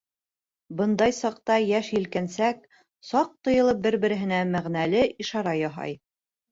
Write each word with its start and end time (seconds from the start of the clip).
Бындай 0.79 1.13
саҡта 1.17 1.57
йәш-елкенсәк, 1.65 2.65
саҡ 3.11 3.39
тыйылып, 3.49 3.87
бер-береһенә 3.87 4.45
мәғәнәле 4.57 5.09
ишара 5.27 5.57
яһай. 5.65 6.01